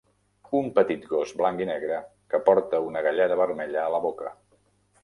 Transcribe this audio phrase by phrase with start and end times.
[0.59, 2.01] un petit gos blanc i negre
[2.35, 4.35] que porta una galleda vermella a la boca